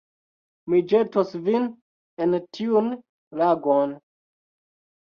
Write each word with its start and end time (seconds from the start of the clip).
Mi 0.73 0.79
ĵetos 0.93 1.35
vin 1.49 1.69
en 2.27 2.35
tiun 2.59 2.91
lagon 3.45 3.97